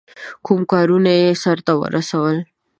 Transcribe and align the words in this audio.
کوم 0.45 0.61
کارونه 0.71 1.11
یې 1.21 1.29
سرته 1.43 1.73
ورسول. 1.81 2.37